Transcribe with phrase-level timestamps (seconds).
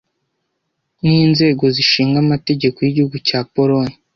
[1.01, 3.95] ninzego zishinga amategeko y'igihugu cya Polonye